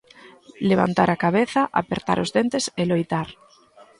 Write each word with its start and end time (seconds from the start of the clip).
Levantar 0.69 1.09
a 1.11 1.21
cabeza, 1.25 1.61
apertar 1.81 2.17
os 2.23 2.33
dentes 2.37 2.63
e 2.81 2.83
loitar. 2.91 3.27